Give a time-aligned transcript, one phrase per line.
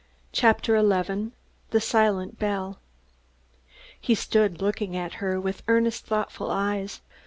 [0.31, 1.29] CHAPTER XI
[1.69, 2.79] THE SILENT BELL
[3.99, 7.01] He stood looking at her with earnest thoughtful eyes.